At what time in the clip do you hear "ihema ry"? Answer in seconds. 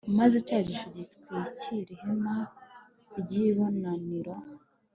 1.95-3.31